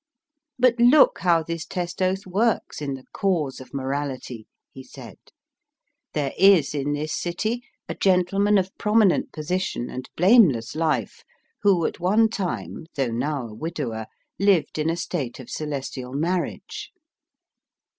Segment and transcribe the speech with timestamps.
[0.33, 5.19] *' But look how this test oath works in the cause of morahty," he said.
[5.27, 5.31] ^*
[6.13, 11.23] There is in this city a gentleman of prominent position and blameless life
[11.61, 14.07] who at one time, though now a widower,
[14.39, 16.91] lived in a state of celestial marriage.